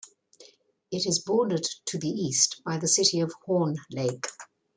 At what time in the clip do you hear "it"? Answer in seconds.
0.89-1.05